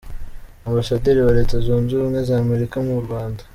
[0.67, 3.41] Ambasaderi wa Leta Zunze Ubumwe za Amerika mu Rwanda.